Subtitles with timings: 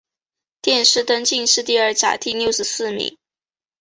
[0.63, 3.19] 殿试登进士第二甲第六十四名。